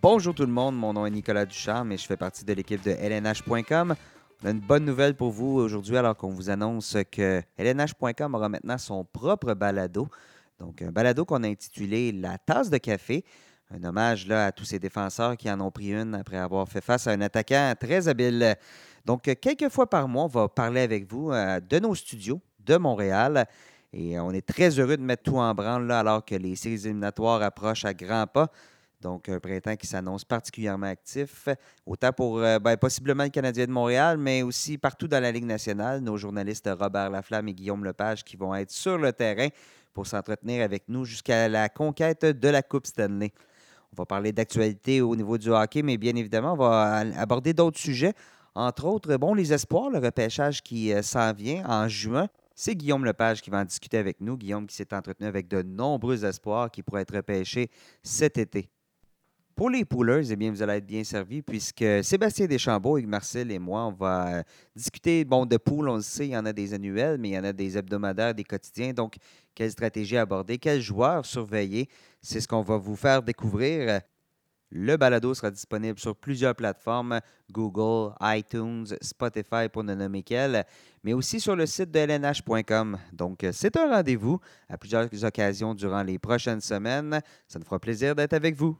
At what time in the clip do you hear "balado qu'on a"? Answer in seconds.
10.92-11.48